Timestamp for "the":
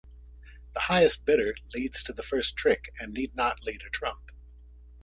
0.73-0.79, 2.13-2.23